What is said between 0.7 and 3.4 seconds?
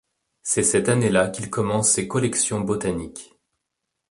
année-là qu'il commence ses collections botaniques.